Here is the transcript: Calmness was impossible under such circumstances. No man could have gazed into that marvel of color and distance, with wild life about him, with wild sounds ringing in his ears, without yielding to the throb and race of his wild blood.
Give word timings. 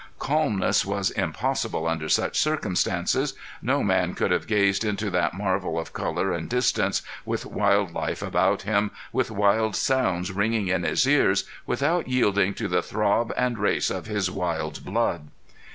Calmness 0.17 0.83
was 0.83 1.11
impossible 1.11 1.85
under 1.85 2.09
such 2.09 2.35
circumstances. 2.39 3.35
No 3.61 3.83
man 3.83 4.15
could 4.15 4.31
have 4.31 4.47
gazed 4.47 4.83
into 4.83 5.11
that 5.11 5.35
marvel 5.35 5.77
of 5.77 5.93
color 5.93 6.33
and 6.33 6.49
distance, 6.49 7.03
with 7.23 7.45
wild 7.45 7.93
life 7.93 8.23
about 8.23 8.63
him, 8.63 8.89
with 9.13 9.29
wild 9.29 9.75
sounds 9.75 10.31
ringing 10.31 10.69
in 10.69 10.81
his 10.81 11.07
ears, 11.07 11.43
without 11.67 12.07
yielding 12.07 12.55
to 12.55 12.67
the 12.67 12.81
throb 12.81 13.31
and 13.37 13.59
race 13.59 13.91
of 13.91 14.07
his 14.07 14.31
wild 14.31 14.83
blood. 14.83 15.27